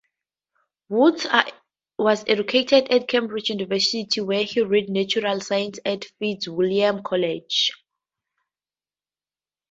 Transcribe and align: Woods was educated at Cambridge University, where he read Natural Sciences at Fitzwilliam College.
Woods 0.89 1.27
was 1.99 2.23
educated 2.27 2.89
at 2.89 3.07
Cambridge 3.07 3.49
University, 3.49 4.19
where 4.19 4.41
he 4.43 4.61
read 4.61 4.89
Natural 4.89 5.39
Sciences 5.39 5.79
at 5.85 6.05
Fitzwilliam 6.19 7.03
College. 7.03 7.71